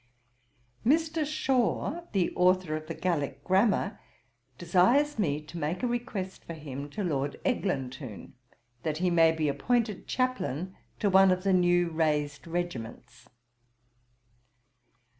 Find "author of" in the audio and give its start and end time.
2.35-2.87